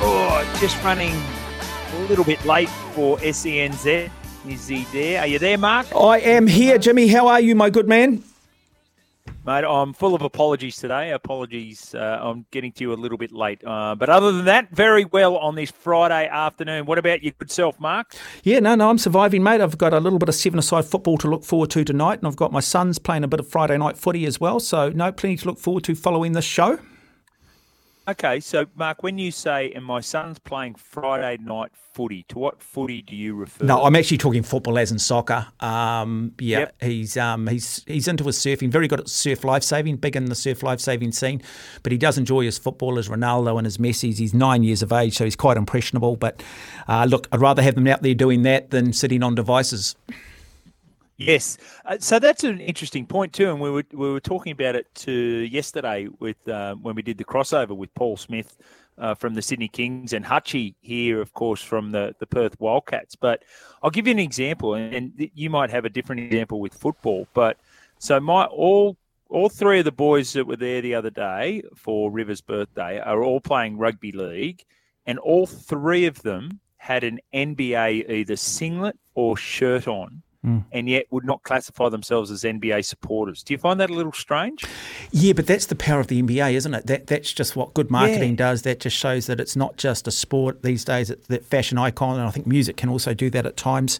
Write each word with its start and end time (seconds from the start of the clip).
Oh, 0.00 0.56
just 0.60 0.82
running 0.84 1.12
a 1.94 2.00
little 2.08 2.24
bit 2.24 2.44
late 2.44 2.68
for 2.94 3.18
SENZ. 3.18 4.10
Is 4.48 4.68
he 4.68 4.84
there? 4.92 5.20
Are 5.20 5.26
you 5.26 5.38
there, 5.38 5.58
Mark? 5.58 5.86
I 5.94 6.20
am 6.20 6.46
here, 6.46 6.78
Jimmy. 6.78 7.08
How 7.08 7.26
are 7.26 7.40
you, 7.40 7.54
my 7.54 7.70
good 7.70 7.88
man? 7.88 8.22
Mate, 9.44 9.64
I'm 9.64 9.94
full 9.94 10.14
of 10.14 10.22
apologies 10.22 10.76
today. 10.76 11.10
Apologies, 11.12 11.94
uh, 11.94 12.18
I'm 12.20 12.44
getting 12.50 12.70
to 12.72 12.84
you 12.84 12.92
a 12.92 12.94
little 12.94 13.18
bit 13.18 13.32
late. 13.32 13.62
Uh, 13.66 13.94
but 13.94 14.08
other 14.08 14.30
than 14.30 14.44
that, 14.44 14.70
very 14.70 15.06
well 15.06 15.36
on 15.38 15.54
this 15.54 15.70
Friday 15.70 16.28
afternoon. 16.28 16.84
What 16.86 16.98
about 16.98 17.22
your 17.22 17.32
good 17.38 17.50
self, 17.50 17.80
Mark? 17.80 18.14
Yeah, 18.42 18.60
no, 18.60 18.74
no, 18.74 18.90
I'm 18.90 18.98
surviving, 18.98 19.42
mate. 19.42 19.60
I've 19.60 19.78
got 19.78 19.94
a 19.94 20.00
little 20.00 20.18
bit 20.18 20.28
of 20.28 20.34
seven-a-side 20.34 20.84
football 20.84 21.18
to 21.18 21.28
look 21.28 21.44
forward 21.44 21.70
to 21.70 21.84
tonight, 21.84 22.18
and 22.18 22.28
I've 22.28 22.36
got 22.36 22.52
my 22.52 22.60
sons 22.60 22.98
playing 22.98 23.24
a 23.24 23.28
bit 23.28 23.40
of 23.40 23.48
Friday 23.48 23.78
night 23.78 23.96
footy 23.96 24.26
as 24.26 24.38
well. 24.38 24.60
So, 24.60 24.90
no, 24.90 25.10
plenty 25.12 25.36
to 25.38 25.46
look 25.46 25.58
forward 25.58 25.84
to 25.84 25.94
following 25.94 26.32
this 26.32 26.44
show. 26.44 26.78
Okay, 28.08 28.40
so 28.40 28.64
Mark, 28.74 29.02
when 29.02 29.18
you 29.18 29.30
say, 29.30 29.70
and 29.72 29.84
my 29.84 30.00
son's 30.00 30.38
playing 30.38 30.76
Friday 30.76 31.36
night 31.42 31.72
footy, 31.92 32.24
to 32.30 32.38
what 32.38 32.62
footy 32.62 33.02
do 33.02 33.14
you 33.14 33.34
refer? 33.34 33.66
No, 33.66 33.82
I'm 33.82 33.94
actually 33.96 34.16
talking 34.16 34.42
football 34.42 34.78
as 34.78 34.90
in 34.90 34.98
soccer. 34.98 35.46
Um, 35.60 36.32
yeah, 36.40 36.60
yep. 36.60 36.74
he's 36.80 37.18
um, 37.18 37.46
he's 37.48 37.84
he's 37.86 38.08
into 38.08 38.24
his 38.24 38.38
surfing, 38.38 38.70
very 38.70 38.88
good 38.88 39.00
at 39.00 39.10
surf 39.10 39.44
lifesaving, 39.44 39.96
big 39.96 40.16
in 40.16 40.24
the 40.24 40.34
surf 40.34 40.62
lifesaving 40.62 41.12
scene. 41.12 41.42
But 41.82 41.92
he 41.92 41.98
does 41.98 42.16
enjoy 42.16 42.46
his 42.46 42.56
football, 42.56 42.98
as 42.98 43.10
Ronaldo 43.10 43.58
and 43.58 43.66
his 43.66 43.76
Messi's. 43.76 44.16
He's 44.16 44.32
nine 44.32 44.62
years 44.62 44.80
of 44.80 44.90
age, 44.90 45.18
so 45.18 45.24
he's 45.24 45.36
quite 45.36 45.58
impressionable. 45.58 46.16
But 46.16 46.42
uh, 46.88 47.04
look, 47.04 47.28
I'd 47.30 47.42
rather 47.42 47.60
have 47.60 47.74
them 47.74 47.86
out 47.88 48.00
there 48.00 48.14
doing 48.14 48.40
that 48.44 48.70
than 48.70 48.94
sitting 48.94 49.22
on 49.22 49.34
devices. 49.34 49.96
Yes, 51.18 51.58
uh, 51.84 51.98
so 51.98 52.20
that's 52.20 52.44
an 52.44 52.60
interesting 52.60 53.04
point 53.04 53.32
too, 53.32 53.50
and 53.50 53.60
we 53.60 53.70
were 53.70 53.82
we 53.92 54.12
were 54.12 54.20
talking 54.20 54.52
about 54.52 54.76
it 54.76 54.86
to 54.94 55.12
yesterday 55.12 56.06
with 56.20 56.36
uh, 56.48 56.76
when 56.76 56.94
we 56.94 57.02
did 57.02 57.18
the 57.18 57.24
crossover 57.24 57.76
with 57.76 57.92
Paul 57.94 58.16
Smith 58.16 58.56
uh, 58.96 59.16
from 59.16 59.34
the 59.34 59.42
Sydney 59.42 59.66
Kings 59.66 60.12
and 60.12 60.24
Hutchie 60.24 60.76
here, 60.80 61.20
of 61.20 61.32
course, 61.34 61.60
from 61.60 61.90
the 61.90 62.14
the 62.20 62.26
Perth 62.26 62.54
Wildcats. 62.60 63.16
But 63.16 63.42
I'll 63.82 63.90
give 63.90 64.06
you 64.06 64.12
an 64.12 64.20
example, 64.20 64.74
and 64.74 65.12
you 65.34 65.50
might 65.50 65.70
have 65.70 65.84
a 65.84 65.88
different 65.88 66.20
example 66.20 66.60
with 66.60 66.72
football. 66.72 67.26
But 67.34 67.58
so 67.98 68.20
my 68.20 68.44
all 68.44 68.96
all 69.28 69.48
three 69.48 69.80
of 69.80 69.86
the 69.86 69.92
boys 69.92 70.32
that 70.34 70.46
were 70.46 70.54
there 70.54 70.80
the 70.80 70.94
other 70.94 71.10
day 71.10 71.64
for 71.74 72.12
River's 72.12 72.40
birthday 72.40 73.00
are 73.00 73.24
all 73.24 73.40
playing 73.40 73.76
rugby 73.76 74.12
league, 74.12 74.64
and 75.04 75.18
all 75.18 75.48
three 75.48 76.06
of 76.06 76.22
them 76.22 76.60
had 76.76 77.02
an 77.02 77.18
NBA 77.34 78.08
either 78.08 78.36
singlet 78.36 78.96
or 79.16 79.36
shirt 79.36 79.88
on 79.88 80.22
mm. 80.44 80.64
and 80.72 80.88
yet 80.88 81.06
would 81.10 81.24
not 81.24 81.42
classify 81.42 81.88
themselves 81.88 82.30
as 82.30 82.42
NBA 82.42 82.84
supporters. 82.84 83.42
Do 83.42 83.54
you 83.54 83.58
find 83.58 83.78
that 83.80 83.90
a 83.90 83.94
little 83.94 84.12
strange? 84.12 84.64
Yeah, 85.10 85.32
but 85.32 85.46
that's 85.46 85.66
the 85.66 85.74
power 85.74 86.00
of 86.00 86.08
the 86.08 86.22
NBA, 86.22 86.52
isn't 86.54 86.74
it? 86.74 86.86
That 86.86 87.06
that's 87.06 87.32
just 87.32 87.56
what 87.56 87.74
good 87.74 87.90
marketing 87.90 88.30
yeah. 88.30 88.36
does. 88.36 88.62
That 88.62 88.80
just 88.80 88.96
shows 88.96 89.26
that 89.26 89.40
it's 89.40 89.56
not 89.56 89.76
just 89.76 90.06
a 90.06 90.10
sport 90.10 90.62
these 90.62 90.84
days. 90.84 91.10
It's 91.10 91.26
that 91.28 91.44
fashion 91.44 91.78
icon, 91.78 92.18
and 92.18 92.26
I 92.26 92.30
think 92.30 92.46
music 92.46 92.76
can 92.76 92.88
also 92.88 93.14
do 93.14 93.30
that 93.30 93.46
at 93.46 93.56
times. 93.56 93.98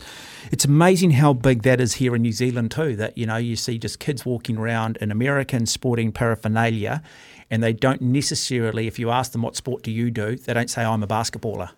It's 0.50 0.64
amazing 0.64 1.12
how 1.12 1.32
big 1.32 1.62
that 1.62 1.80
is 1.80 1.94
here 1.94 2.14
in 2.14 2.22
New 2.22 2.32
Zealand 2.32 2.70
too. 2.70 2.96
That 2.96 3.16
you 3.16 3.26
know 3.26 3.36
you 3.36 3.56
see 3.56 3.78
just 3.78 3.98
kids 3.98 4.24
walking 4.24 4.56
around 4.56 4.98
in 5.00 5.10
American 5.10 5.66
sporting 5.66 6.12
paraphernalia, 6.12 7.02
and 7.50 7.62
they 7.62 7.72
don't 7.72 8.02
necessarily, 8.02 8.86
if 8.86 8.98
you 8.98 9.10
ask 9.10 9.32
them 9.32 9.42
what 9.42 9.56
sport 9.56 9.82
do 9.82 9.90
you 9.90 10.10
do, 10.10 10.36
they 10.36 10.52
don't 10.52 10.70
say 10.70 10.84
I'm 10.84 11.02
a 11.02 11.06
basketballer. 11.06 11.70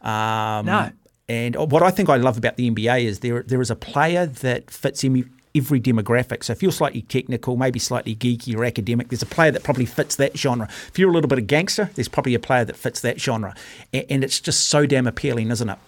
Um, 0.00 0.66
no. 0.66 0.90
And 1.30 1.54
what 1.70 1.84
I 1.84 1.92
think 1.92 2.08
I 2.08 2.16
love 2.16 2.36
about 2.36 2.56
the 2.56 2.68
NBA 2.68 3.04
is 3.04 3.20
there 3.20 3.44
there 3.44 3.60
is 3.60 3.70
a 3.70 3.76
player 3.76 4.26
that 4.26 4.68
fits 4.68 5.04
in 5.04 5.30
every 5.54 5.80
demographic. 5.80 6.42
So 6.42 6.52
if 6.52 6.60
you're 6.60 6.72
slightly 6.72 7.02
technical, 7.02 7.56
maybe 7.56 7.78
slightly 7.78 8.16
geeky 8.16 8.56
or 8.56 8.64
academic, 8.64 9.10
there's 9.10 9.22
a 9.22 9.26
player 9.26 9.52
that 9.52 9.62
probably 9.62 9.86
fits 9.86 10.16
that 10.16 10.36
genre. 10.36 10.66
If 10.88 10.98
you're 10.98 11.08
a 11.08 11.12
little 11.12 11.28
bit 11.28 11.38
of 11.38 11.46
gangster, 11.46 11.88
there's 11.94 12.08
probably 12.08 12.34
a 12.34 12.40
player 12.40 12.64
that 12.64 12.74
fits 12.74 13.00
that 13.02 13.20
genre. 13.20 13.54
And 13.92 14.24
it's 14.24 14.40
just 14.40 14.66
so 14.66 14.86
damn 14.86 15.06
appealing, 15.06 15.52
isn't 15.52 15.68
it? 15.68 15.78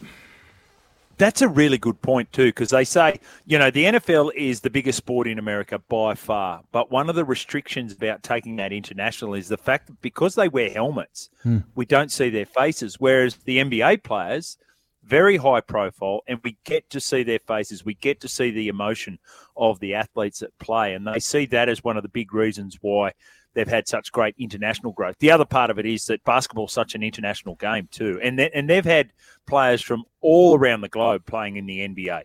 That's 1.19 1.42
a 1.42 1.48
really 1.48 1.78
good 1.78 2.00
point 2.03 2.32
too, 2.32 2.47
because 2.47 2.70
they 2.70 2.84
say, 2.84 3.19
you 3.44 3.59
know, 3.59 3.72
the 3.72 3.84
NFL 3.84 4.32
is 4.36 4.60
the 4.60 4.70
biggest 4.70 4.98
sport 4.98 5.26
in 5.26 5.41
America 5.41 5.80
by 5.88 6.14
far. 6.14 6.62
But 6.70 6.92
one 6.92 7.10
of 7.10 7.16
the 7.16 7.24
restrictions 7.24 7.92
about 7.92 8.22
taking 8.22 8.54
that 8.56 8.72
international 8.72 9.34
is 9.34 9.48
the 9.48 9.59
fact 9.59 9.88
that 9.88 10.00
because 10.03 10.36
they 10.36 10.48
wear 10.48 10.70
helmets, 10.70 11.30
hmm. 11.42 11.59
we 11.74 11.84
don't 11.84 12.12
see 12.12 12.30
their 12.30 12.47
faces. 12.47 13.00
Whereas 13.00 13.34
the 13.44 13.59
NBA 13.59 14.04
players, 14.04 14.56
very 15.05 15.37
high 15.37 15.61
profile, 15.61 16.21
and 16.27 16.41
we 16.45 16.57
get 16.65 16.89
to 16.91 17.01
see 17.01 17.23
their 17.23 17.41
faces. 17.41 17.85
We 17.85 17.95
get 17.95 18.21
to 18.21 18.29
see 18.29 18.51
the 18.51 18.69
emotion 18.69 19.19
of 19.57 19.81
the 19.81 19.95
athletes 19.95 20.41
that 20.41 20.59
play, 20.59 20.95
and 20.95 21.07
they 21.07 21.19
see 21.19 21.47
that 21.47 21.69
as 21.69 21.85
one 21.85 21.97
of 21.97 22.03
the 22.03 22.09
big 22.09 22.33
reasons 22.33 22.79
why 22.81 23.13
they've 23.55 23.69
had 23.69 23.89
such 23.89 24.13
great 24.13 24.35
international 24.39 24.93
growth. 24.93 25.17
The 25.19 25.31
other 25.31 25.45
part 25.45 25.71
of 25.71 25.79
it 25.79 25.87
is 25.87 26.07
that 26.07 26.25
basketball 26.25 26.67
is 26.67 26.73
such 26.73 26.95
an 26.95 27.03
international 27.03 27.57
game 27.57 27.89
too, 27.91 28.21
and 28.23 28.39
they, 28.39 28.51
and 28.51 28.69
they've 28.69 28.85
had 28.85 29.13
players 29.47 29.83
from 29.83 30.05
all 30.21 30.57
around 30.57 30.81
the 30.81 30.89
globe 30.89 31.27
playing 31.27 31.57
in 31.57 31.67
the 31.67 31.81
NBA. 31.81 32.23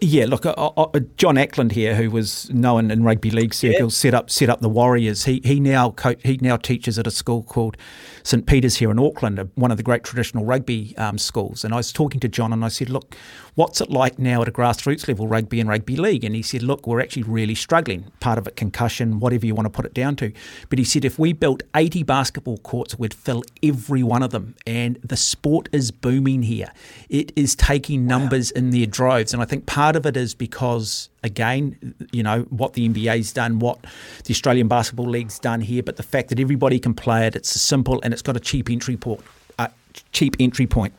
Yeah, 0.00 0.26
look, 0.26 0.46
uh, 0.46 0.52
uh, 0.52 1.00
John 1.16 1.36
Ackland 1.36 1.72
here, 1.72 1.94
who 1.94 2.10
was 2.10 2.50
known 2.50 2.90
in 2.90 3.04
rugby 3.04 3.30
league 3.30 3.54
circles, 3.54 3.94
yeah. 3.94 4.10
set 4.10 4.14
up 4.14 4.30
set 4.30 4.48
up 4.48 4.60
the 4.60 4.68
Warriors. 4.68 5.24
He 5.24 5.40
he 5.44 5.60
now 5.60 5.90
co- 5.90 6.16
he 6.22 6.38
now 6.40 6.56
teaches 6.56 6.98
at 6.98 7.06
a 7.06 7.10
school 7.10 7.42
called 7.42 7.76
St 8.22 8.46
Peter's 8.46 8.76
here 8.76 8.90
in 8.90 8.98
Auckland, 8.98 9.50
one 9.54 9.70
of 9.70 9.76
the 9.76 9.82
great 9.82 10.02
traditional 10.02 10.44
rugby 10.44 10.96
um, 10.96 11.18
schools. 11.18 11.64
And 11.64 11.74
I 11.74 11.78
was 11.78 11.92
talking 11.92 12.20
to 12.20 12.28
John, 12.28 12.52
and 12.52 12.64
I 12.64 12.68
said, 12.68 12.90
"Look, 12.90 13.14
what's 13.54 13.80
it 13.80 13.90
like 13.90 14.18
now 14.18 14.42
at 14.42 14.48
a 14.48 14.52
grassroots 14.52 15.08
level, 15.08 15.28
rugby 15.28 15.60
and 15.60 15.68
rugby 15.68 15.96
league?" 15.96 16.24
And 16.24 16.34
he 16.34 16.42
said, 16.42 16.62
"Look, 16.62 16.86
we're 16.86 17.00
actually 17.00 17.24
really 17.24 17.54
struggling. 17.54 18.10
Part 18.20 18.38
of 18.38 18.46
it 18.46 18.56
concussion, 18.56 19.20
whatever 19.20 19.46
you 19.46 19.54
want 19.54 19.66
to 19.66 19.70
put 19.70 19.84
it 19.84 19.94
down 19.94 20.16
to. 20.16 20.32
But 20.68 20.78
he 20.78 20.84
said 20.84 21.04
if 21.04 21.18
we 21.18 21.32
built 21.32 21.62
80 21.74 22.02
basketball 22.02 22.58
courts, 22.58 22.98
we'd 22.98 23.14
fill 23.14 23.42
every 23.62 24.02
one 24.02 24.22
of 24.22 24.30
them. 24.30 24.54
And 24.66 24.98
the 25.02 25.16
sport 25.16 25.68
is 25.72 25.90
booming 25.90 26.42
here. 26.42 26.72
It 27.08 27.32
is 27.36 27.54
taking 27.54 28.06
numbers 28.06 28.52
wow. 28.54 28.58
in 28.60 28.70
their 28.70 28.86
droves, 28.86 29.32
and 29.36 29.42
I 29.42 29.46
think." 29.46 29.66
part 29.76 29.94
of 29.94 30.06
it 30.06 30.16
is 30.16 30.34
because, 30.34 31.10
again, 31.22 31.94
you 32.10 32.22
know, 32.22 32.40
what 32.48 32.72
the 32.72 32.88
NBA's 32.88 33.30
done, 33.30 33.58
what 33.58 33.78
the 34.24 34.32
Australian 34.32 34.68
Basketball 34.68 35.04
League's 35.06 35.38
done 35.38 35.60
here, 35.60 35.82
but 35.82 35.96
the 35.96 36.02
fact 36.02 36.30
that 36.30 36.40
everybody 36.40 36.78
can 36.78 36.94
play 36.94 37.26
it, 37.26 37.36
it's 37.36 37.50
simple 37.50 38.00
and 38.02 38.14
it's 38.14 38.22
got 38.22 38.38
a 38.38 38.40
cheap 38.40 38.70
entry 38.70 38.96
point. 38.96 39.20
Uh, 39.58 39.68
cheap 40.12 40.34
entry 40.40 40.66
point. 40.66 40.94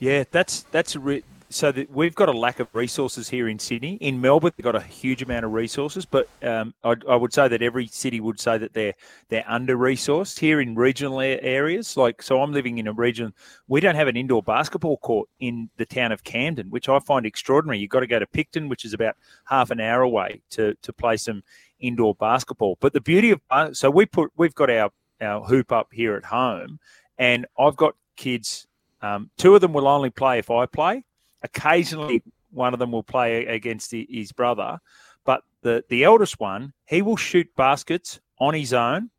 Yeah, 0.00 0.24
that's 0.32 0.64
that's 0.72 0.96
a 0.96 0.98
re- 0.98 1.22
so 1.48 1.72
we've 1.90 2.14
got 2.14 2.28
a 2.28 2.32
lack 2.32 2.58
of 2.60 2.68
resources 2.72 3.28
here 3.28 3.48
in 3.48 3.58
Sydney. 3.58 3.94
In 3.96 4.20
Melbourne, 4.20 4.52
they've 4.56 4.64
got 4.64 4.74
a 4.74 4.80
huge 4.80 5.22
amount 5.22 5.44
of 5.44 5.52
resources, 5.52 6.04
but 6.04 6.28
um, 6.42 6.74
I, 6.82 6.96
I, 7.08 7.14
would 7.14 7.32
say 7.32 7.46
that 7.46 7.62
every 7.62 7.86
city 7.86 8.20
would 8.20 8.40
say 8.40 8.58
that 8.58 8.74
they're 8.74 8.94
they're 9.28 9.44
under 9.46 9.76
resourced. 9.76 10.38
Here 10.40 10.60
in 10.60 10.74
regional 10.74 11.20
areas, 11.20 11.96
like 11.96 12.20
so, 12.22 12.42
I'm 12.42 12.52
living 12.52 12.78
in 12.78 12.88
a 12.88 12.92
region 12.92 13.32
we 13.68 13.80
don't 13.80 13.94
have 13.94 14.08
an 14.08 14.16
indoor 14.16 14.42
basketball 14.42 14.96
court 14.98 15.28
in 15.38 15.70
the 15.76 15.86
town 15.86 16.10
of 16.10 16.24
Camden, 16.24 16.70
which 16.70 16.88
I 16.88 16.98
find 16.98 17.24
extraordinary. 17.24 17.78
You've 17.78 17.90
got 17.90 18.00
to 18.00 18.06
go 18.06 18.18
to 18.18 18.26
Picton, 18.26 18.68
which 18.68 18.84
is 18.84 18.92
about 18.92 19.16
half 19.44 19.70
an 19.70 19.80
hour 19.80 20.02
away 20.02 20.42
to 20.50 20.74
to 20.82 20.92
play 20.92 21.16
some 21.16 21.42
indoor 21.78 22.14
basketball. 22.14 22.76
But 22.80 22.92
the 22.92 23.00
beauty 23.00 23.30
of 23.30 23.40
uh, 23.50 23.72
so 23.72 23.90
we 23.90 24.06
put 24.06 24.32
we've 24.36 24.54
got 24.54 24.70
our 24.70 24.90
our 25.20 25.44
hoop 25.44 25.70
up 25.70 25.88
here 25.92 26.16
at 26.16 26.24
home, 26.24 26.80
and 27.18 27.46
I've 27.58 27.76
got 27.76 27.94
kids. 28.16 28.66
Um, 29.02 29.30
two 29.36 29.54
of 29.54 29.60
them 29.60 29.74
will 29.74 29.86
only 29.86 30.10
play 30.10 30.38
if 30.38 30.50
I 30.50 30.64
play 30.64 31.04
Occasionally, 31.46 32.22
one 32.50 32.72
of 32.72 32.78
them 32.78 32.92
will 32.92 33.02
play 33.02 33.46
against 33.46 33.92
his 33.92 34.32
brother, 34.32 34.78
but 35.24 35.42
the 35.62 35.84
the 35.88 36.04
eldest 36.04 36.40
one 36.40 36.72
he 36.86 37.02
will 37.02 37.16
shoot 37.16 37.48
baskets 37.56 38.20
on 38.38 38.54
his 38.54 38.72
own 38.72 39.10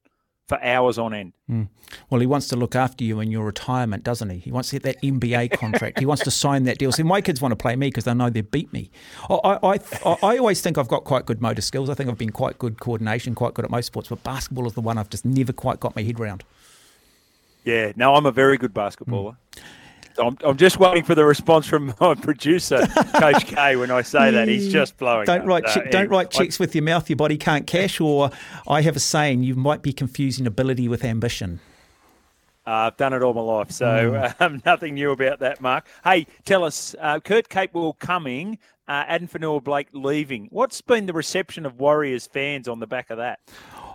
for 0.48 0.62
hours 0.64 0.98
on 0.98 1.14
end. 1.14 1.34
Mm. 1.50 1.68
Well, 2.10 2.22
he 2.22 2.28
wants 2.28 2.48
to 2.50 2.56
look 2.56 2.76
after 2.76 3.04
you 3.04 3.20
in 3.20 3.32
your 3.32 3.46
retirement, 3.46 4.04
doesn't 4.04 4.30
he? 4.30 4.38
He 4.38 4.52
wants 4.52 4.70
to 4.70 4.80
get 4.80 4.84
that 4.84 5.02
NBA 5.02 5.52
contract. 5.60 6.00
he 6.00 6.06
wants 6.06 6.24
to 6.24 6.32
sign 6.32 6.64
that 6.64 6.78
deal. 6.78 6.92
See, 6.92 7.04
my 7.04 7.22
kids 7.22 7.42
want 7.42 7.52
to 7.52 7.58
play 7.58 7.76
me 7.76 7.88
because 7.88 8.06
they 8.06 8.14
know 8.14 8.30
they 8.30 8.42
beat 8.42 8.72
me. 8.72 8.90
I, 9.30 9.36
I, 9.36 9.74
I, 9.74 10.18
I, 10.24 10.38
always 10.38 10.62
think 10.62 10.78
I've 10.78 10.88
got 10.88 11.04
quite 11.04 11.26
good 11.26 11.42
motor 11.42 11.62
skills. 11.62 11.90
I 11.90 11.96
think 11.96 12.10
I've 12.10 12.18
been 12.18 12.32
quite 12.32 12.58
good 12.58 12.80
coordination, 12.80 13.36
quite 13.36 13.54
good 13.54 13.66
at 13.66 13.72
most 13.72 13.88
sports, 13.88 14.08
but 14.10 14.24
basketball 14.24 14.68
is 14.68 14.74
the 14.74 14.82
one 14.82 14.98
I've 14.98 15.10
just 15.10 15.26
never 15.26 15.52
quite 15.52 15.80
got 15.80 15.96
my 15.96 16.04
head 16.04 16.20
around. 16.20 16.44
Yeah, 17.66 17.92
no, 17.98 18.16
I'm 18.16 18.26
a 18.26 18.32
very 18.32 18.58
good 18.58 18.74
basketballer. 18.74 19.32
Mm. 19.32 19.38
I'm, 20.20 20.38
I'm 20.44 20.58
just 20.58 20.80
waiting 20.80 21.04
for 21.04 21.16
the 21.16 21.26
response 21.26 21.68
from 21.68 21.94
my 22.00 22.16
producer, 22.16 22.86
Coach 22.88 23.46
K, 23.46 23.76
when 23.76 23.92
I 23.92 24.02
say 24.02 24.32
that. 24.32 24.48
He's 24.48 24.72
just 24.72 24.98
blowing. 24.98 25.26
Don't 25.26 25.42
up. 25.42 25.48
write 25.48 25.66
che- 25.66 25.90
don't 25.90 26.10
write 26.10 26.32
checks 26.32 26.60
I, 26.60 26.64
with 26.64 26.76
your 26.76 26.84
mouth. 26.84 27.10
Your 27.10 27.18
body 27.18 27.38
can't 27.38 27.68
cash. 27.68 28.00
Or 28.00 28.32
I 28.68 28.82
have 28.82 28.96
a 28.96 29.00
saying: 29.00 29.44
you 29.44 29.56
might 29.56 29.82
be 29.82 29.94
confusing 29.94 30.48
ability 30.48 30.88
with 30.88 31.04
ambition. 31.04 31.60
Uh, 32.66 32.88
I've 32.88 32.98
done 32.98 33.14
it 33.14 33.24
all 33.24 33.34
my 33.34 33.42
life, 33.42 33.72
so 33.72 33.86
mm. 33.86 34.36
um, 34.42 34.62
nothing 34.66 34.96
new 34.96 35.12
about 35.12 35.40
that, 35.40 35.62
Mark. 35.62 35.88
Hey, 36.04 36.28
tell 36.44 36.66
us, 36.66 36.96
uh, 37.00 37.22
Kurt 37.22 37.48
Capewell 37.48 37.98
coming, 37.98 38.58
uh, 38.90 39.06
Addin 39.08 39.30
Fonua-Blake 39.30 39.88
leaving. 39.94 40.50
What's 40.52 40.82
been 40.82 41.06
the 41.06 41.14
reception 41.14 41.66
of 41.66 41.80
Warriors 41.80 42.28
fans 42.28 42.68
on 42.68 42.82
the 42.82 42.88
back 42.88 43.10
of 43.10 43.20
that? 43.20 43.40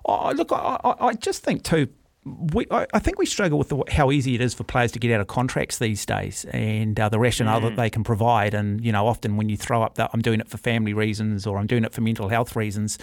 Oh, 0.06 0.32
look, 0.32 0.52
I, 0.52 0.78
I 1.00 1.12
just 1.12 1.42
think 1.42 1.64
too 1.64 1.88
we, 2.24 2.66
I 2.70 3.00
think 3.00 3.18
we 3.18 3.26
struggle 3.26 3.58
with 3.58 3.68
the, 3.68 3.82
how 3.90 4.12
easy 4.12 4.36
it 4.36 4.40
is 4.40 4.54
for 4.54 4.62
players 4.62 4.92
to 4.92 5.00
get 5.00 5.10
out 5.10 5.20
of 5.20 5.26
contracts 5.26 5.78
these 5.78 6.06
days, 6.06 6.44
and 6.52 6.98
uh, 6.98 7.08
the 7.08 7.18
rationale 7.18 7.60
mm. 7.60 7.64
that 7.64 7.76
they 7.76 7.90
can 7.90 8.04
provide. 8.04 8.54
And 8.54 8.84
you 8.84 8.92
know, 8.92 9.08
often 9.08 9.36
when 9.36 9.48
you 9.48 9.56
throw 9.56 9.82
up 9.82 9.96
that 9.96 10.10
I'm 10.14 10.22
doing 10.22 10.38
it 10.38 10.48
for 10.48 10.56
family 10.56 10.94
reasons 10.94 11.48
or 11.48 11.58
I'm 11.58 11.66
doing 11.66 11.82
it 11.82 11.92
for 11.92 12.00
mental 12.00 12.28
health 12.28 12.54
reasons, 12.54 12.96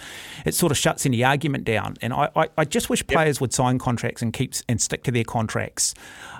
it 0.46 0.54
sort 0.54 0.72
of 0.72 0.78
shuts 0.78 1.04
any 1.04 1.22
argument 1.22 1.64
down. 1.64 1.96
And 2.00 2.14
I, 2.14 2.30
I, 2.34 2.48
I 2.56 2.64
just 2.64 2.88
wish 2.88 3.06
players 3.06 3.36
yep. 3.36 3.40
would 3.42 3.52
sign 3.52 3.78
contracts 3.78 4.22
and 4.22 4.32
keep 4.32 4.54
and 4.70 4.80
stick 4.80 5.02
to 5.02 5.10
their 5.10 5.24
contracts. 5.24 5.94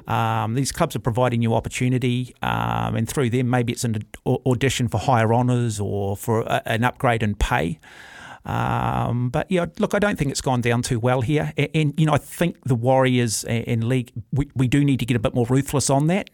Um, 0.07 0.55
these 0.55 0.73
clubs 0.73 0.97
are 0.97 1.01
providing 1.01 1.43
you 1.43 1.55
opportunity, 1.55 2.35
um, 2.41 2.97
and 2.97 3.07
through 3.07 3.29
them, 3.29 3.51
maybe 3.51 3.75
it's 3.75 3.85
an 3.85 4.03
audition 4.27 4.89
for 4.89 4.97
higher 4.99 5.35
honours 5.35 5.81
or 5.81 6.17
for 6.17 6.41
a, 6.43 6.63
an 6.65 6.85
upgrade 6.85 7.23
in 7.23 7.35
pay. 7.35 7.79
Um, 8.45 9.29
but 9.29 9.51
yeah, 9.51 9.67
look, 9.79 9.95
I 9.95 9.99
don't 9.99 10.19
think 10.19 10.31
it's 10.31 10.41
gone 10.41 10.61
down 10.61 10.83
too 10.83 10.99
well 10.99 11.21
here. 11.21 11.53
And, 11.75 11.93
you 11.99 12.07
know, 12.07 12.15
I 12.15 12.19
think 12.19 12.57
the 12.65 12.75
Warriors 12.75 13.45
and 13.45 13.85
league 13.85 14.13
we, 14.33 14.51
we 14.55 14.67
do 14.67 14.85
need 14.85 14.99
to 15.01 15.07
get 15.07 15.17
a 15.17 15.21
bit 15.21 15.35
more 15.35 15.47
ruthless 15.47 15.91
on 15.91 16.07
that. 16.07 16.31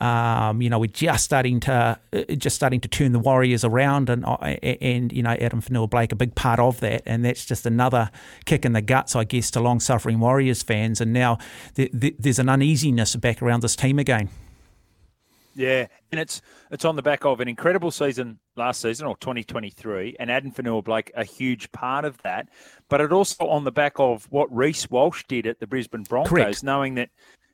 Um, 0.00 0.62
you 0.62 0.70
know, 0.70 0.78
we're 0.78 0.86
just 0.86 1.24
starting 1.24 1.58
to 1.60 1.98
uh, 2.12 2.22
just 2.36 2.54
starting 2.54 2.80
to 2.82 2.88
turn 2.88 3.10
the 3.10 3.18
Warriors 3.18 3.64
around, 3.64 4.08
and 4.08 4.24
uh, 4.24 4.36
and 4.36 5.12
you 5.12 5.24
know, 5.24 5.30
Addin 5.30 5.60
Fonua-Blake 5.60 6.12
a 6.12 6.14
big 6.14 6.36
part 6.36 6.60
of 6.60 6.78
that, 6.80 7.02
and 7.04 7.24
that's 7.24 7.44
just 7.44 7.66
another 7.66 8.10
kick 8.44 8.64
in 8.64 8.74
the 8.74 8.80
guts, 8.80 9.16
I 9.16 9.24
guess, 9.24 9.50
to 9.52 9.60
long-suffering 9.60 10.20
Warriors 10.20 10.62
fans. 10.62 11.00
And 11.00 11.12
now 11.12 11.38
there's 11.74 12.38
an 12.38 12.48
uneasiness 12.48 13.16
back 13.16 13.42
around 13.42 13.62
this 13.62 13.74
team 13.74 13.98
again. 13.98 14.28
Yeah, 15.56 15.88
and 16.12 16.20
it's 16.20 16.42
it's 16.70 16.84
on 16.84 16.94
the 16.94 17.02
back 17.02 17.24
of 17.24 17.40
an 17.40 17.48
incredible 17.48 17.90
season 17.90 18.38
last 18.58 18.82
season 18.82 19.06
or 19.06 19.16
2023, 19.16 20.16
and 20.20 20.30
Addin 20.30 20.52
Fonua-Blake 20.52 21.10
a 21.14 21.24
huge 21.24 21.72
part 21.72 22.04
of 22.04 22.18
that. 22.18 22.48
But 22.88 23.00
it 23.00 23.12
also 23.12 23.46
on 23.46 23.64
the 23.64 23.72
back 23.72 23.94
of 23.96 24.26
what 24.30 24.54
Reece 24.54 24.90
Walsh 24.90 25.24
did 25.28 25.46
at 25.46 25.60
the 25.60 25.66
Brisbane 25.66 26.02
Broncos, 26.02 26.30
Correct. 26.30 26.62
knowing 26.62 26.94
that 26.96 27.10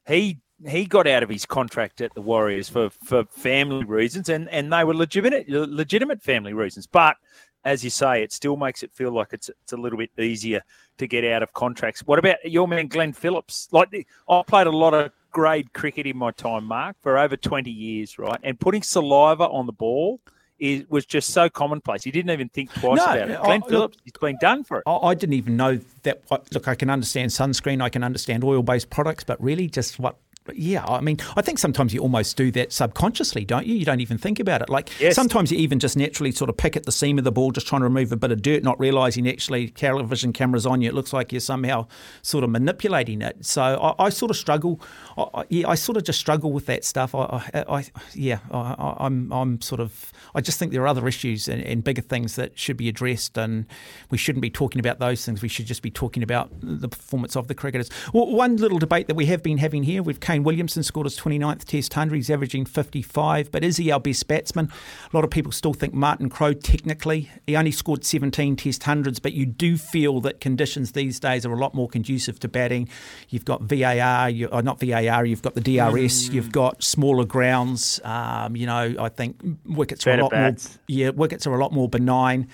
he 0.07 0.39
he 0.67 0.87
got 0.87 1.07
out 1.07 1.23
of 1.23 1.29
his 1.29 1.45
contract 1.45 2.01
at 2.01 2.15
the 2.15 2.23
Warriors 2.23 2.69
for, 2.69 2.89
for 2.91 3.25
family 3.25 3.85
reasons, 3.85 4.29
and, 4.29 4.49
and 4.51 4.73
they 4.73 4.85
were 4.85 4.95
legitimate 4.95 5.49
legitimate 5.49 6.23
family 6.23 6.53
reasons. 6.53 6.87
But 6.87 7.17
as 7.65 7.83
you 7.83 7.91
say, 7.91 8.23
it 8.23 8.33
still 8.33 8.57
makes 8.57 8.83
it 8.83 8.93
feel 8.93 9.11
like 9.11 9.29
it's 9.33 9.49
it's 9.49 9.73
a 9.73 9.77
little 9.77 9.99
bit 9.99 10.11
easier 10.19 10.63
to 10.99 11.07
get 11.07 11.25
out 11.25 11.43
of 11.43 11.53
contracts. 11.53 12.03
What 12.07 12.19
about 12.19 12.45
your 12.45 12.69
man 12.69 12.89
Glenn 12.89 13.13
Phillips? 13.13 13.69
Like 13.73 14.07
I 14.29 14.43
played 14.47 14.67
a 14.67 14.73
lot 14.73 14.95
of 14.95 15.13
grade 15.33 15.73
cricket 15.73 16.07
in 16.07 16.17
my 16.17 16.31
time, 16.31 16.65
Mark, 16.65 16.97
for 17.01 17.19
over 17.19 17.37
twenty 17.37 17.71
years, 17.71 18.19
right? 18.19 18.39
And 18.43 18.59
putting 18.59 18.83
saliva 18.83 19.49
on 19.49 19.67
the 19.67 19.73
ball 19.73 20.21
is, 20.59 20.89
was 20.89 21.07
just 21.07 21.31
so 21.31 21.49
commonplace. 21.49 22.05
He 22.05 22.11
didn't 22.11 22.31
even 22.31 22.49
think 22.49 22.73
twice 22.73 22.99
no, 22.99 23.05
about 23.05 23.31
it. 23.31 23.41
Glenn 23.43 23.63
I, 23.65 23.69
Phillips, 23.69 23.99
he's 24.05 24.13
been 24.13 24.39
done 24.41 24.65
for 24.65 24.79
it. 24.79 24.85
I, 24.87 25.15
didn't 25.15 25.35
even 25.35 25.57
know 25.57 25.81
that. 26.03 26.23
Look, 26.53 26.69
I 26.69 26.75
can 26.75 26.91
understand 26.91 27.31
sunscreen, 27.31 27.83
I 27.83 27.89
can 27.89 28.03
understand 28.03 28.45
oil-based 28.45 28.91
products, 28.91 29.25
but 29.25 29.43
really, 29.43 29.69
just 29.69 29.99
what 29.99 30.17
yeah, 30.53 30.85
I 30.85 31.01
mean, 31.01 31.17
I 31.37 31.43
think 31.43 31.59
sometimes 31.59 31.95
you 31.95 32.01
almost 32.01 32.37
do 32.37 32.51
that 32.51 32.71
subconsciously, 32.73 33.47
don't 33.47 33.67
you? 33.67 33.75
You 33.75 33.85
don't 33.87 34.01
even 34.01 34.19
think 34.19 34.39
about 34.39 34.61
it. 34.61 34.69
Like 34.69 34.91
yes. 35.01 35.15
sometimes 35.15 35.51
you 35.51 35.59
even 35.59 35.79
just 35.79 35.97
naturally 35.97 36.33
sort 36.33 36.51
of 36.51 36.57
pick 36.57 36.77
at 36.77 36.85
the 36.85 36.93
seam 36.93 37.17
of 37.17 37.25
the 37.25 37.33
ball, 37.33 37.51
just 37.51 37.67
trying 37.67 37.81
to 37.81 37.85
remove 37.85 38.13
a 38.13 38.17
bit 38.17 38.31
of 38.31 38.43
dirt, 38.43 38.63
not 38.63 38.79
realizing 38.79 39.27
actually 39.27 39.69
television 39.69 40.35
cameras 40.35 40.67
on 40.67 40.83
you. 40.83 40.91
It 40.91 40.95
looks 40.95 41.15
like 41.15 41.33
you're 41.33 41.41
somehow 41.41 41.87
sort 42.21 42.45
of 42.45 42.51
manipulating 42.51 43.23
it. 43.23 43.47
So 43.47 43.63
I, 43.63 44.07
I 44.07 44.09
sort 44.11 44.31
of 44.31 44.37
struggle. 44.37 44.81
I, 45.17 45.45
yeah, 45.49 45.69
I 45.69 45.77
sort 45.77 45.97
of 45.97 46.05
just 46.05 46.19
struggle 46.19 46.53
with 46.53 46.67
that 46.67 46.85
stuff. 46.85 47.15
I, 47.15 47.65
I 47.67 47.85
yeah, 48.13 48.41
I, 48.51 48.97
I'm, 48.99 49.33
I'm 49.33 49.61
sort 49.63 49.81
of. 49.81 50.13
I 50.35 50.43
just 50.43 50.59
think 50.59 50.73
there 50.73 50.83
are 50.83 50.89
other 50.89 51.09
issues 51.09 51.49
and, 51.49 51.63
and 51.63 51.83
bigger 51.83 52.03
things 52.03 52.37
that 52.37 52.59
should 52.59 52.77
be 52.77 52.91
addressed, 52.91 53.39
and 53.39 53.67
we 54.11 54.19
shouldn't 54.19 54.43
be 54.43 54.51
talking 54.51 54.79
about 54.81 54.99
those 54.99 55.25
things. 55.25 55.41
We 55.41 55.49
should 55.49 55.67
just 55.67 55.81
be 55.81 55.91
talking 55.91 56.23
about 56.23 56.51
the 56.61 56.89
performance 56.89 57.35
of 57.35 57.49
the 57.49 57.55
cricketers. 57.55 57.89
Well, 58.13 58.27
one 58.27 58.57
little 58.57 58.79
debate 58.79 59.07
that 59.07 59.15
we 59.15 59.25
have 59.27 59.43
been 59.43 59.59
having 59.59 59.85
here, 59.85 60.03
we've 60.03 60.21
Kane 60.35 60.43
Williamson 60.43 60.83
scored 60.83 61.07
his 61.07 61.17
29th 61.17 61.63
Test 61.63 61.95
100. 61.95 62.17
He's 62.17 62.29
averaging 62.29 62.67
55, 62.67 63.53
but 63.53 63.63
is 63.63 63.77
he 63.77 63.93
our 63.93 64.01
best 64.01 64.27
batsman? 64.27 64.69
A 65.13 65.17
lot 65.17 65.23
of 65.23 65.31
people 65.31 65.53
still 65.53 65.73
think 65.73 65.95
Martin 65.95 66.29
Crowe, 66.29 66.55
technically, 66.55 67.31
he 67.47 67.55
only 67.55 67.71
scored 67.71 68.05
17 68.05 68.57
Test 68.57 68.83
100s, 68.83 69.23
but 69.23 69.33
you 69.33 69.47
do 69.47 69.77
feel 69.77 70.21
that 70.23 70.41
conditions 70.41 70.91
these 70.91 71.21
days 71.21 71.47
are 71.47 71.53
a 71.53 71.57
lot 71.57 71.73
more 71.73 71.89
conducive 71.89 72.41
to 72.41 72.49
batting. 72.49 72.89
You've 73.29 73.45
got 73.45 73.63
VAR, 73.63 74.29
you, 74.29 74.49
or 74.49 74.59
uh, 74.59 74.61
not 74.63 74.81
VAR, 74.81 75.25
you've 75.25 75.43
got 75.43 75.55
the 75.55 75.61
DRS, 75.61 76.29
mm. 76.29 76.33
you've 76.33 76.51
got 76.51 76.83
smaller 76.83 77.25
grounds. 77.25 78.01
Um, 78.03 78.57
you 78.57 78.67
know, 78.67 78.97
I 78.99 79.11
think 79.11 79.41
wickets 79.65 80.05
Better 80.05 80.17
are 80.17 80.21
a 80.21 80.23
lot 80.25 80.31
bats. 80.33 80.69
more. 80.69 80.79
Yeah, 80.89 81.11
wickets 81.11 81.47
are 81.47 81.55
a 81.55 81.59
lot 81.59 81.73
more 81.73 81.89
benign, 81.89 82.49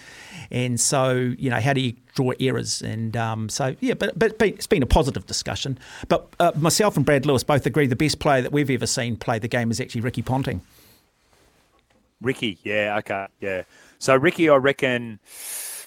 and 0.50 0.78
so 0.78 1.12
you 1.14 1.48
know, 1.48 1.60
how 1.60 1.72
do 1.72 1.80
you 1.80 1.94
draw 2.14 2.32
errors. 2.40 2.82
And 2.82 3.16
um, 3.16 3.48
so, 3.48 3.74
yeah, 3.80 3.94
but, 3.94 4.18
but 4.18 4.40
it's 4.40 4.66
been 4.66 4.82
a 4.82 4.86
positive 4.86 5.26
discussion. 5.26 5.78
But 6.08 6.26
uh, 6.38 6.52
myself 6.56 6.96
and 6.96 7.06
Brad 7.06 7.26
Lewis 7.26 7.42
both 7.42 7.66
agree 7.66 7.86
the 7.86 7.96
best 7.96 8.18
player 8.18 8.42
that 8.42 8.52
we've 8.52 8.70
ever 8.70 8.86
seen 8.86 9.16
play 9.16 9.38
the 9.38 9.48
game 9.48 9.70
is 9.70 9.80
actually 9.80 10.02
Ricky 10.02 10.22
Ponting. 10.22 10.60
Ricky, 12.20 12.58
yeah, 12.62 12.96
okay, 12.98 13.26
yeah. 13.40 13.62
So 13.98 14.14
Ricky, 14.14 14.48
I 14.48 14.56
reckon, 14.56 15.20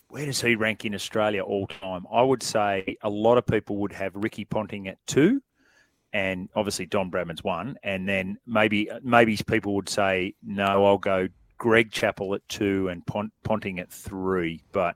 where 0.09 0.25
does 0.25 0.41
he 0.41 0.55
rank 0.55 0.85
in 0.85 0.95
Australia 0.95 1.43
all 1.43 1.67
time? 1.67 2.05
I 2.11 2.21
would 2.21 2.43
say 2.43 2.97
a 3.01 3.09
lot 3.09 3.37
of 3.37 3.45
people 3.45 3.77
would 3.77 3.91
have 3.93 4.15
Ricky 4.15 4.45
Ponting 4.45 4.87
at 4.87 4.97
two, 5.05 5.41
and 6.11 6.49
obviously 6.55 6.85
Don 6.85 7.11
Bradman's 7.11 7.43
one, 7.43 7.77
and 7.83 8.07
then 8.07 8.38
maybe 8.45 8.89
maybe 9.03 9.38
people 9.48 9.75
would 9.75 9.89
say 9.89 10.33
no, 10.43 10.86
I'll 10.86 10.98
go 10.98 11.27
Greg 11.57 11.91
Chappell 11.91 12.36
at 12.36 12.48
two 12.50 12.89
and 12.89 13.05
Pont- 13.05 13.33
Ponting 13.43 13.79
at 13.79 13.91
three, 13.91 14.62
but 14.71 14.95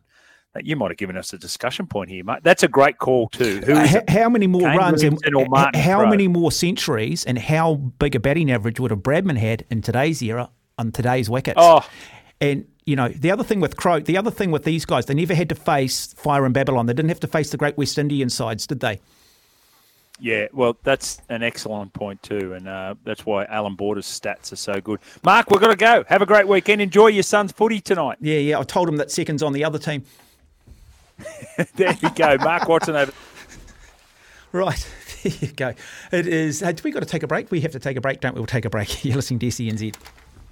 you 0.64 0.76
might 0.76 0.92
have 0.92 0.98
given 0.98 1.18
us 1.18 1.34
a 1.34 1.38
discussion 1.38 1.88
point 1.88 2.10
here, 2.10 2.24
mate. 2.24 2.40
That's 2.44 2.64
a 2.64 2.68
great 2.68 2.98
call 2.98 3.30
too. 3.30 3.62
Uh, 3.68 4.02
how 4.08 4.30
many 4.30 4.48
more 4.48 4.62
Kane 4.62 4.78
runs 4.78 5.04
and 5.04 5.20
how 5.76 6.06
many 6.10 6.28
more 6.28 6.52
centuries 6.52 7.26
and 7.26 7.38
how 7.38 7.76
big 7.76 8.16
a 8.16 8.20
batting 8.20 8.52
average 8.52 8.80
would 8.80 8.92
have 8.92 9.02
Bradman 9.02 9.38
had 9.38 9.66
in 9.70 9.82
today's 9.82 10.22
era 10.22 10.50
on 10.78 10.92
today's 10.92 11.30
wickets? 11.30 11.58
Oh. 11.60 11.88
And 12.40 12.68
you 12.86 12.96
know 12.96 13.10
the 13.10 13.32
other 13.32 13.44
thing 13.44 13.60
with 13.60 13.78
Crowe, 13.78 14.00
the 14.00 14.18
other 14.18 14.32
thing 14.32 14.52
with 14.52 14.64
these 14.64 14.86
guys, 14.86 15.06
they 15.06 15.14
never 15.14 15.34
had 15.36 15.50
to 15.50 15.56
face 15.56 16.14
Fire 16.14 16.46
in 16.46 16.54
Babylon. 16.54 16.86
They 16.86 16.94
didn't 16.94 17.10
have 17.10 17.20
to 17.22 17.28
face 17.28 17.50
the 17.50 17.58
great 17.58 17.78
West 17.78 17.98
Indian 17.98 18.30
sides, 18.30 18.68
did 18.68 18.80
they? 18.80 19.00
Yeah, 20.20 20.48
well, 20.52 20.76
that's 20.84 21.22
an 21.30 21.44
excellent 21.44 21.94
point 21.94 22.24
too, 22.24 22.54
and 22.54 22.68
uh, 22.68 22.96
that's 23.04 23.26
why 23.26 23.46
Allan 23.46 23.76
Border's 23.76 24.08
stats 24.08 24.52
are 24.52 24.56
so 24.56 24.82
good. 24.82 25.00
Mark, 25.24 25.50
we've 25.52 25.62
got 25.62 25.68
to 25.68 25.76
go. 25.76 26.04
Have 26.08 26.24
a 26.24 26.26
great 26.26 26.48
weekend. 26.48 26.82
Enjoy 26.82 27.08
your 27.08 27.24
son's 27.24 27.52
footy 27.52 27.80
tonight. 27.80 28.18
Yeah, 28.20 28.40
yeah. 28.40 28.60
I 28.60 28.64
told 28.64 28.90
him 28.90 28.98
that 28.98 29.12
second's 29.12 29.44
on 29.44 29.54
the 29.54 29.64
other 29.64 29.78
team. 29.78 30.04
there 31.76 31.98
you 32.02 32.10
go, 32.12 32.38
Mark 32.38 32.68
Watson 32.68 32.96
over. 32.96 33.14
Right, 34.52 34.88
there 35.24 35.34
you 35.40 35.48
go. 35.50 35.74
It 36.12 36.28
is. 36.28 36.64
Uh, 36.64 36.72
do 36.72 36.82
we 36.84 36.92
got 36.92 37.02
to 37.02 37.06
take 37.06 37.24
a 37.24 37.28
break? 37.28 37.52
We 37.52 37.62
have 37.62 37.72
to 37.72 37.80
take 37.80 37.98
a 37.98 38.02
break, 38.02 38.22
don't 38.22 38.34
we? 38.34 38.40
We'll 38.40 38.48
take 38.48 38.66
a 38.66 38.70
break. 38.70 39.04
You're 39.06 39.16
listening 39.16 39.40
to 39.40 39.48
SENZ. 39.48 39.96